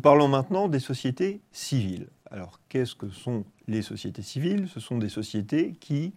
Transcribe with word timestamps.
parlons 0.00 0.28
maintenant 0.28 0.68
des 0.68 0.80
sociétés 0.80 1.40
civiles. 1.52 2.08
Alors 2.30 2.60
qu'est-ce 2.68 2.94
que 2.94 3.10
sont 3.10 3.44
les 3.68 3.82
sociétés 3.82 4.22
civiles? 4.22 4.68
Ce 4.72 4.80
sont 4.80 4.98
des 4.98 5.08
sociétés 5.08 5.74
qui 5.80 6.12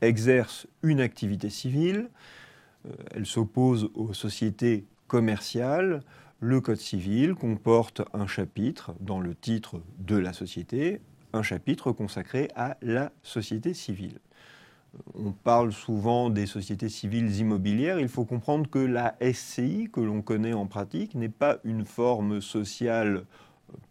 exercent 0.00 0.66
une 0.82 1.00
activité 1.00 1.50
civile. 1.50 2.08
Euh, 2.86 2.92
elles 3.14 3.26
s'opposent 3.26 3.90
aux 3.94 4.14
sociétés 4.14 4.86
commerciales. 5.06 6.02
Le 6.40 6.60
Code 6.60 6.78
civil 6.78 7.34
comporte 7.34 8.02
un 8.14 8.26
chapitre 8.26 8.94
dans 9.00 9.20
le 9.20 9.34
titre 9.34 9.82
de 9.98 10.16
la 10.16 10.32
société, 10.32 11.00
un 11.32 11.42
chapitre 11.42 11.92
consacré 11.92 12.48
à 12.56 12.78
la 12.80 13.12
société 13.22 13.74
civile. 13.74 14.18
On 15.14 15.32
parle 15.32 15.72
souvent 15.72 16.30
des 16.30 16.46
sociétés 16.46 16.88
civiles 16.88 17.36
immobilières. 17.36 18.00
Il 18.00 18.08
faut 18.08 18.24
comprendre 18.24 18.68
que 18.68 18.78
la 18.78 19.16
SCI, 19.20 19.88
que 19.92 20.00
l'on 20.00 20.22
connaît 20.22 20.52
en 20.52 20.66
pratique, 20.66 21.14
n'est 21.14 21.28
pas 21.28 21.58
une 21.64 21.84
forme 21.84 22.40
sociale 22.40 23.24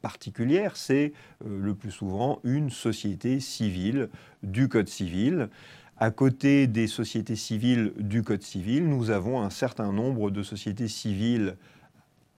particulière, 0.01 0.75
c'est 0.75 1.13
euh, 1.45 1.59
le 1.61 1.73
plus 1.73 1.91
souvent 1.91 2.39
une 2.43 2.69
société 2.69 3.39
civile 3.39 4.09
du 4.43 4.67
Code 4.67 4.89
civil. 4.89 5.49
À 5.97 6.11
côté 6.11 6.67
des 6.67 6.87
sociétés 6.87 7.35
civiles 7.35 7.93
du 7.97 8.23
Code 8.23 8.41
civil, 8.41 8.87
nous 8.87 9.09
avons 9.09 9.41
un 9.41 9.49
certain 9.49 9.91
nombre 9.91 10.31
de 10.31 10.43
sociétés 10.43 10.87
civiles 10.87 11.55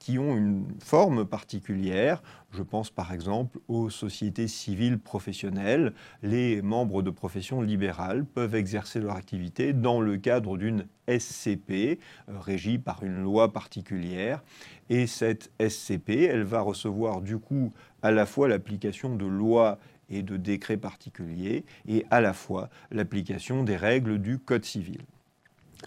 qui 0.01 0.17
ont 0.17 0.35
une 0.35 0.65
forme 0.83 1.25
particulière. 1.25 2.23
Je 2.49 2.63
pense 2.63 2.89
par 2.89 3.13
exemple 3.13 3.59
aux 3.67 3.91
sociétés 3.91 4.47
civiles 4.47 4.97
professionnelles. 4.97 5.93
Les 6.23 6.63
membres 6.63 7.03
de 7.03 7.11
professions 7.11 7.61
libérales 7.61 8.25
peuvent 8.25 8.55
exercer 8.55 8.99
leur 8.99 9.15
activité 9.15 9.73
dans 9.73 10.01
le 10.01 10.17
cadre 10.17 10.57
d'une 10.57 10.87
SCP 11.07 11.99
euh, 12.29 12.39
régie 12.39 12.79
par 12.79 13.03
une 13.03 13.21
loi 13.21 13.53
particulière. 13.53 14.41
Et 14.89 15.05
cette 15.05 15.51
SCP, 15.59 16.23
elle 16.23 16.43
va 16.43 16.61
recevoir 16.61 17.21
du 17.21 17.37
coup 17.37 17.71
à 18.01 18.09
la 18.09 18.25
fois 18.25 18.47
l'application 18.47 19.15
de 19.15 19.27
lois 19.27 19.77
et 20.09 20.23
de 20.23 20.35
décrets 20.35 20.77
particuliers 20.77 21.63
et 21.87 22.07
à 22.09 22.21
la 22.21 22.33
fois 22.33 22.71
l'application 22.89 23.63
des 23.63 23.77
règles 23.77 24.17
du 24.17 24.39
Code 24.39 24.65
civil. 24.65 25.01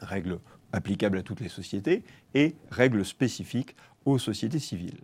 Règles 0.00 0.38
applicables 0.74 1.18
à 1.18 1.22
toutes 1.22 1.40
les 1.40 1.48
sociétés 1.48 2.02
et 2.34 2.56
règles 2.70 3.04
spécifiques 3.04 3.76
aux 4.04 4.18
sociétés 4.18 4.58
civiles. 4.58 5.00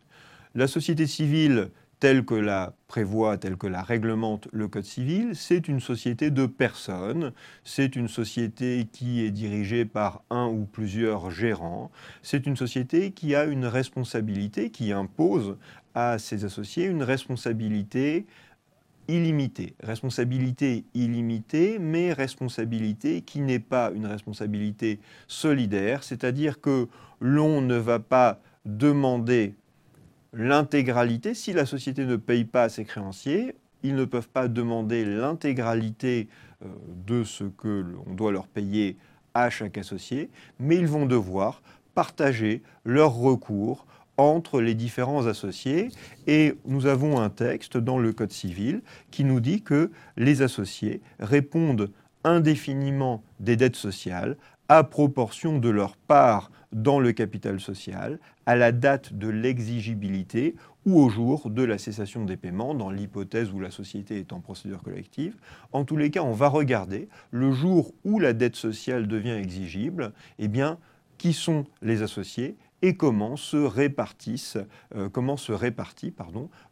La 0.55 0.67
société 0.67 1.06
civile 1.06 1.70
telle 2.01 2.25
que 2.25 2.34
la 2.34 2.73
prévoit, 2.89 3.37
telle 3.37 3.56
que 3.56 3.67
la 3.67 3.83
réglemente 3.83 4.48
le 4.53 4.69
Code 4.69 4.84
civil, 4.84 5.37
c'est 5.37 5.69
une 5.69 5.81
société 5.81 6.31
de 6.31 6.47
personnes, 6.47 7.33
c'est 7.62 7.95
une 7.95 8.09
société 8.09 8.89
qui 8.91 9.23
est 9.23 9.31
dirigée 9.31 9.84
par 9.84 10.23
un 10.31 10.47
ou 10.47 10.65
plusieurs 10.65 11.31
gérants, 11.31 11.91
c'est 12.23 12.47
une 12.47 12.56
société 12.56 13.12
qui 13.12 13.34
a 13.34 13.45
une 13.45 13.67
responsabilité, 13.67 14.71
qui 14.71 14.93
impose 14.93 15.56
à 15.95 16.19
ses 16.19 16.47
associés 16.47 16.87
une 16.87 17.03
responsabilité 17.03 18.25
illimitée. 19.06 19.75
Responsabilité 19.83 20.84
illimitée, 20.95 21.78
mais 21.78 22.15
responsabilité 22.15 23.21
qui 23.21 23.41
n'est 23.41 23.59
pas 23.59 23.91
une 23.95 24.06
responsabilité 24.06 25.01
solidaire, 25.27 26.03
c'est-à-dire 26.03 26.61
que 26.61 26.89
l'on 27.21 27.61
ne 27.61 27.77
va 27.77 27.98
pas 27.98 28.41
demander 28.64 29.55
l'intégralité. 30.33 31.34
Si 31.34 31.53
la 31.53 31.66
société 31.66 32.05
ne 32.05 32.16
paye 32.16 32.44
pas 32.44 32.69
ses 32.69 32.84
créanciers, 32.84 33.55
ils 33.83 33.94
ne 33.94 34.05
peuvent 34.05 34.28
pas 34.28 34.48
demander 34.48 35.05
l'intégralité 35.05 36.28
euh, 36.62 36.66
de 37.06 37.25
ce 37.25 37.44
que 37.44 37.69
l'on 37.69 38.14
doit 38.14 38.33
leur 38.33 38.47
payer 38.47 38.97
à 39.34 39.50
chaque 39.50 39.78
associé, 39.78 40.31
mais 40.58 40.77
ils 40.77 40.86
vont 40.86 41.06
devoir 41.06 41.62
partager 41.94 42.62
leurs 42.84 43.15
recours 43.15 43.87
entre 44.16 44.60
les 44.60 44.75
différents 44.75 45.26
associés. 45.26 45.88
Et 46.26 46.54
nous 46.66 46.87
avons 46.87 47.20
un 47.20 47.31
texte 47.31 47.76
dans 47.76 47.99
le 47.99 48.12
Code 48.12 48.32
civil 48.32 48.82
qui 49.10 49.25
nous 49.25 49.41
dit 49.41 49.62
que 49.62 49.91
les 50.16 50.43
associés 50.43 51.00
répondent 51.19 51.91
indéfiniment 52.25 53.22
des 53.38 53.56
dettes 53.56 53.76
sociales 53.76 54.37
à 54.69 54.84
proportion 54.84 55.59
de 55.59 55.69
leur 55.69 55.97
part 55.97 56.50
dans 56.72 57.00
le 57.00 57.12
capital 57.12 57.60
social 57.60 58.19
à 58.47 58.56
la 58.56 58.72
date 58.72 59.12
de 59.12 59.28
l'exigibilité 59.28 60.54
ou 60.86 60.98
au 61.00 61.08
jour 61.08 61.50
de 61.50 61.62
la 61.62 61.78
cessation 61.78 62.25
des 62.25 62.36
paiements, 62.36 62.75
dans 62.75 62.91
l'hypothèse 62.91 63.53
où 63.53 63.60
la 63.60 63.70
société 63.70 64.19
est 64.19 64.32
en 64.32 64.41
procédure 64.41 64.82
collective. 64.82 65.36
En 65.72 65.84
tous 65.84 65.97
les 65.97 66.10
cas, 66.10 66.22
on 66.22 66.32
va 66.32 66.48
regarder 66.48 67.08
le 67.31 67.53
jour 67.53 67.92
où 68.04 68.19
la 68.19 68.32
dette 68.32 68.56
sociale 68.56 69.06
devient 69.06 69.31
exigible, 69.31 70.12
eh 70.38 70.48
bien, 70.48 70.78
qui 71.19 71.32
sont 71.32 71.66
les 71.82 72.03
associés 72.03 72.56
et 72.83 72.97
comment 72.97 73.37
se 73.37 73.57
euh, 73.57 73.69
répartit 73.69 74.55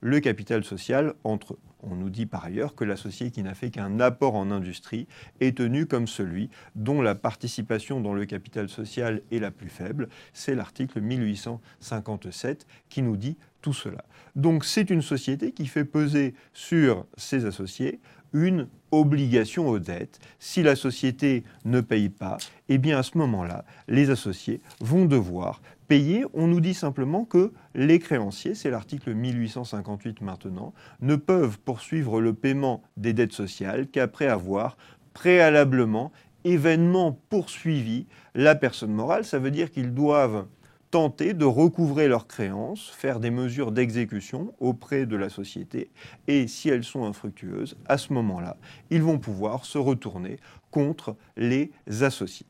le 0.00 0.20
capital 0.20 0.64
social 0.64 1.14
entre 1.24 1.54
eux. 1.54 1.58
On 1.82 1.94
nous 1.94 2.10
dit 2.10 2.26
par 2.26 2.44
ailleurs 2.44 2.74
que 2.74 2.84
l'associé 2.84 3.30
qui 3.30 3.42
n'a 3.42 3.54
fait 3.54 3.70
qu'un 3.70 4.00
apport 4.00 4.34
en 4.34 4.50
industrie 4.50 5.06
est 5.40 5.58
tenu 5.58 5.86
comme 5.86 6.08
celui 6.08 6.50
dont 6.74 7.02
la 7.02 7.14
participation 7.14 8.00
dans 8.00 8.14
le 8.14 8.26
capital 8.26 8.68
social 8.68 9.22
est 9.30 9.38
la 9.38 9.52
plus 9.52 9.68
faible. 9.68 10.08
C'est 10.32 10.56
l'article 10.56 11.00
1857 11.00 12.66
qui 12.88 13.02
nous 13.02 13.16
dit 13.16 13.36
tout 13.62 13.72
cela. 13.72 14.04
Donc 14.34 14.64
c'est 14.64 14.90
une 14.90 15.02
société 15.02 15.52
qui 15.52 15.66
fait 15.66 15.84
peser 15.84 16.34
sur 16.52 17.06
ses 17.16 17.44
associés 17.44 18.00
une 18.32 18.68
obligation 18.90 19.68
aux 19.68 19.78
dettes. 19.78 20.18
Si 20.38 20.62
la 20.62 20.76
société 20.76 21.44
ne 21.64 21.80
paye 21.80 22.08
pas, 22.08 22.38
eh 22.68 22.78
bien 22.78 22.98
à 22.98 23.02
ce 23.02 23.16
moment-là, 23.18 23.64
les 23.86 24.10
associés 24.10 24.60
vont 24.80 25.06
devoir 25.06 25.60
payer. 25.88 26.24
On 26.34 26.46
nous 26.46 26.60
dit 26.60 26.74
simplement 26.74 27.24
que 27.24 27.52
les 27.74 27.98
créanciers, 27.98 28.54
c'est 28.54 28.70
l'article 28.70 29.14
1858 29.14 30.20
maintenant, 30.20 30.74
ne 31.00 31.16
peuvent 31.16 31.58
poursuivre 31.58 32.20
le 32.20 32.34
paiement 32.34 32.82
des 32.96 33.12
dettes 33.12 33.32
sociales 33.32 33.88
qu'après 33.88 34.26
avoir 34.26 34.76
préalablement, 35.14 36.12
événement 36.44 37.18
poursuivi, 37.28 38.06
la 38.34 38.54
personne 38.54 38.92
morale. 38.92 39.24
Ça 39.24 39.38
veut 39.38 39.50
dire 39.50 39.70
qu'ils 39.70 39.92
doivent 39.92 40.46
tenter 40.90 41.34
de 41.34 41.44
recouvrer 41.44 42.08
leurs 42.08 42.26
créances, 42.26 42.88
faire 42.90 43.20
des 43.20 43.30
mesures 43.30 43.72
d'exécution 43.72 44.54
auprès 44.58 45.06
de 45.06 45.16
la 45.16 45.28
société, 45.28 45.90
et 46.28 46.46
si 46.46 46.68
elles 46.68 46.84
sont 46.84 47.04
infructueuses, 47.04 47.76
à 47.86 47.98
ce 47.98 48.12
moment-là, 48.14 48.56
ils 48.90 49.02
vont 49.02 49.18
pouvoir 49.18 49.64
se 49.64 49.78
retourner 49.78 50.38
contre 50.70 51.16
les 51.36 51.72
associés. 52.00 52.46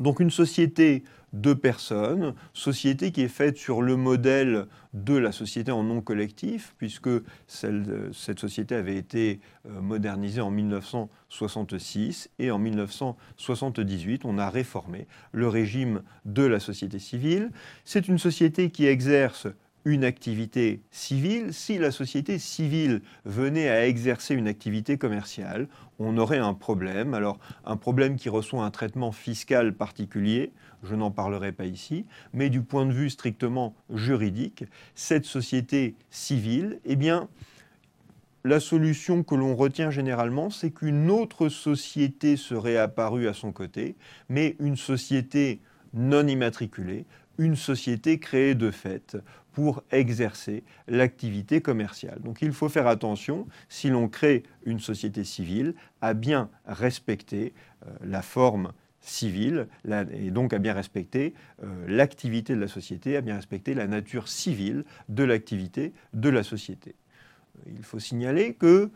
Donc 0.00 0.20
une 0.20 0.30
société 0.30 1.04
de 1.32 1.52
personnes, 1.52 2.34
société 2.52 3.12
qui 3.12 3.22
est 3.22 3.28
faite 3.28 3.56
sur 3.56 3.82
le 3.82 3.96
modèle 3.96 4.66
de 4.94 5.14
la 5.14 5.32
société 5.32 5.70
en 5.70 5.82
nom 5.82 6.00
collectif, 6.00 6.74
puisque 6.78 7.10
cette 7.46 8.38
société 8.38 8.74
avait 8.74 8.96
été 8.96 9.40
euh, 9.66 9.80
modernisée 9.80 10.40
en 10.40 10.50
1966 10.50 12.30
et 12.38 12.50
en 12.50 12.58
1978, 12.58 14.24
on 14.24 14.38
a 14.38 14.48
réformé 14.48 15.06
le 15.32 15.48
régime 15.48 16.02
de 16.24 16.42
la 16.42 16.60
société 16.60 16.98
civile. 16.98 17.50
C'est 17.84 18.08
une 18.08 18.18
société 18.18 18.70
qui 18.70 18.86
exerce 18.86 19.48
une 19.86 20.02
activité 20.02 20.82
civile, 20.90 21.54
si 21.54 21.78
la 21.78 21.92
société 21.92 22.40
civile 22.40 23.02
venait 23.24 23.68
à 23.68 23.86
exercer 23.86 24.34
une 24.34 24.48
activité 24.48 24.98
commerciale, 24.98 25.68
on 26.00 26.18
aurait 26.18 26.38
un 26.38 26.54
problème. 26.54 27.14
Alors, 27.14 27.38
un 27.64 27.76
problème 27.76 28.16
qui 28.16 28.28
reçoit 28.28 28.64
un 28.64 28.72
traitement 28.72 29.12
fiscal 29.12 29.72
particulier, 29.72 30.50
je 30.82 30.96
n'en 30.96 31.12
parlerai 31.12 31.52
pas 31.52 31.66
ici, 31.66 32.04
mais 32.34 32.50
du 32.50 32.62
point 32.62 32.84
de 32.84 32.92
vue 32.92 33.10
strictement 33.10 33.76
juridique, 33.94 34.64
cette 34.96 35.24
société 35.24 35.94
civile, 36.10 36.80
eh 36.84 36.96
bien, 36.96 37.28
la 38.42 38.58
solution 38.58 39.22
que 39.22 39.36
l'on 39.36 39.54
retient 39.54 39.92
généralement, 39.92 40.50
c'est 40.50 40.72
qu'une 40.72 41.12
autre 41.12 41.48
société 41.48 42.36
serait 42.36 42.76
apparue 42.76 43.28
à 43.28 43.34
son 43.34 43.52
côté, 43.52 43.94
mais 44.28 44.56
une 44.58 44.76
société 44.76 45.60
non 45.94 46.26
immatriculée, 46.26 47.06
une 47.38 47.56
société 47.56 48.18
créée 48.18 48.54
de 48.54 48.70
fait 48.70 49.16
pour 49.52 49.82
exercer 49.90 50.64
l'activité 50.86 51.62
commerciale. 51.62 52.20
Donc 52.22 52.42
il 52.42 52.52
faut 52.52 52.68
faire 52.68 52.86
attention, 52.86 53.46
si 53.68 53.88
l'on 53.88 54.08
crée 54.08 54.42
une 54.66 54.80
société 54.80 55.24
civile, 55.24 55.74
à 56.02 56.12
bien 56.12 56.50
respecter 56.66 57.54
euh, 57.86 57.90
la 58.04 58.20
forme 58.20 58.72
civile 59.00 59.68
et 60.12 60.30
donc 60.30 60.52
à 60.52 60.58
bien 60.58 60.74
respecter 60.74 61.32
euh, 61.62 61.66
l'activité 61.88 62.54
de 62.54 62.60
la 62.60 62.68
société, 62.68 63.16
à 63.16 63.20
bien 63.20 63.36
respecter 63.36 63.72
la 63.72 63.86
nature 63.86 64.28
civile 64.28 64.84
de 65.08 65.24
l'activité 65.24 65.92
de 66.12 66.28
la 66.28 66.42
société. 66.42 66.94
Il 67.66 67.84
faut 67.84 67.98
signaler 67.98 68.54
que 68.54 68.66
euh, 68.66 68.90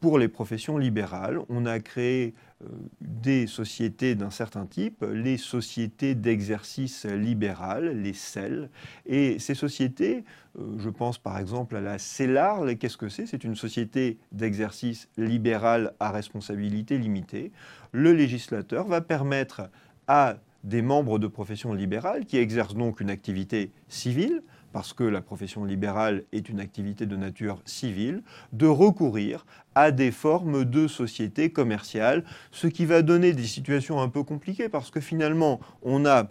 pour 0.00 0.18
les 0.18 0.28
professions 0.28 0.76
libérales, 0.78 1.40
on 1.48 1.64
a 1.66 1.80
créé 1.80 2.34
euh, 2.64 2.68
des 3.00 3.46
sociétés 3.46 4.14
d'un 4.14 4.30
certain 4.30 4.64
type, 4.64 5.04
les 5.12 5.36
sociétés 5.36 6.14
d'exercice 6.14 7.04
libéral, 7.04 8.00
les 8.00 8.14
CEL. 8.14 8.70
Et 9.04 9.38
ces 9.38 9.54
sociétés, 9.54 10.24
euh, 10.58 10.62
je 10.78 10.88
pense 10.88 11.18
par 11.18 11.38
exemple 11.38 11.76
à 11.76 11.82
la 11.82 11.98
CELAR, 11.98 12.64
qu'est-ce 12.78 12.96
que 12.96 13.10
c'est? 13.10 13.26
C'est 13.26 13.44
une 13.44 13.56
société 13.56 14.18
d'exercice 14.32 15.08
libéral 15.18 15.92
à 16.00 16.10
responsabilité 16.10 16.96
limitée. 16.96 17.52
Le 17.92 18.12
législateur 18.12 18.86
va 18.86 19.02
permettre 19.02 19.68
à 20.06 20.36
des 20.64 20.80
membres 20.82 21.18
de 21.18 21.26
professions 21.26 21.74
libérales 21.74 22.24
qui 22.24 22.38
exercent 22.38 22.74
donc 22.74 23.00
une 23.00 23.10
activité 23.10 23.70
civile, 23.88 24.42
parce 24.76 24.92
que 24.92 25.04
la 25.04 25.22
profession 25.22 25.64
libérale 25.64 26.24
est 26.32 26.50
une 26.50 26.60
activité 26.60 27.06
de 27.06 27.16
nature 27.16 27.62
civile, 27.64 28.22
de 28.52 28.66
recourir 28.66 29.46
à 29.74 29.90
des 29.90 30.10
formes 30.10 30.66
de 30.66 30.86
société 30.86 31.48
commerciale, 31.48 32.24
ce 32.50 32.66
qui 32.66 32.84
va 32.84 33.00
donner 33.00 33.32
des 33.32 33.46
situations 33.46 34.02
un 34.02 34.10
peu 34.10 34.22
compliquées 34.22 34.68
parce 34.68 34.90
que 34.90 35.00
finalement, 35.00 35.60
on 35.80 36.04
a 36.04 36.28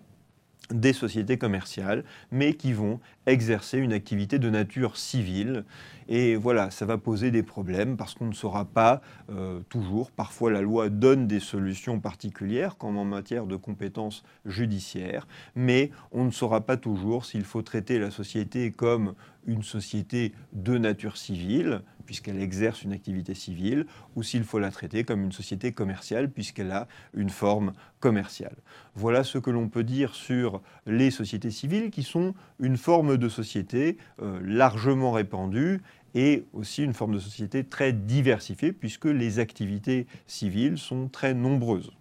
des 0.71 0.93
sociétés 0.93 1.37
commerciales, 1.37 2.03
mais 2.31 2.53
qui 2.53 2.73
vont 2.73 2.99
exercer 3.25 3.77
une 3.77 3.93
activité 3.93 4.39
de 4.39 4.49
nature 4.49 4.97
civile. 4.97 5.63
Et 6.07 6.35
voilà, 6.35 6.69
ça 6.69 6.85
va 6.85 6.97
poser 6.97 7.31
des 7.31 7.43
problèmes 7.43 7.97
parce 7.97 8.13
qu'on 8.13 8.27
ne 8.27 8.33
saura 8.33 8.65
pas 8.65 9.01
euh, 9.31 9.59
toujours, 9.69 10.11
parfois 10.11 10.51
la 10.51 10.61
loi 10.61 10.89
donne 10.89 11.27
des 11.27 11.39
solutions 11.39 11.99
particulières, 11.99 12.77
comme 12.77 12.97
en 12.97 13.05
matière 13.05 13.47
de 13.47 13.55
compétences 13.55 14.23
judiciaires, 14.45 15.27
mais 15.55 15.89
on 16.11 16.25
ne 16.25 16.31
saura 16.31 16.61
pas 16.61 16.77
toujours 16.77 17.25
s'il 17.25 17.43
faut 17.43 17.63
traiter 17.63 17.97
la 17.97 18.11
société 18.11 18.71
comme 18.71 19.15
une 19.45 19.63
société 19.63 20.33
de 20.53 20.77
nature 20.77 21.17
civile, 21.17 21.81
puisqu'elle 22.05 22.41
exerce 22.41 22.83
une 22.83 22.93
activité 22.93 23.33
civile, 23.33 23.85
ou 24.15 24.23
s'il 24.23 24.43
faut 24.43 24.59
la 24.59 24.71
traiter 24.71 25.03
comme 25.03 25.23
une 25.23 25.31
société 25.31 25.71
commerciale, 25.71 26.29
puisqu'elle 26.29 26.71
a 26.71 26.87
une 27.13 27.29
forme 27.29 27.73
commerciale. 27.99 28.55
Voilà 28.95 29.23
ce 29.23 29.37
que 29.37 29.49
l'on 29.49 29.69
peut 29.69 29.83
dire 29.83 30.15
sur 30.15 30.61
les 30.85 31.11
sociétés 31.11 31.51
civiles, 31.51 31.89
qui 31.89 32.03
sont 32.03 32.33
une 32.59 32.77
forme 32.77 33.17
de 33.17 33.29
société 33.29 33.97
euh, 34.21 34.39
largement 34.43 35.11
répandue 35.11 35.81
et 36.13 36.45
aussi 36.53 36.83
une 36.83 36.93
forme 36.93 37.13
de 37.13 37.19
société 37.19 37.63
très 37.63 37.91
diversifiée, 37.91 38.71
puisque 38.71 39.05
les 39.05 39.39
activités 39.39 40.07
civiles 40.27 40.77
sont 40.77 41.09
très 41.09 41.33
nombreuses. 41.33 41.91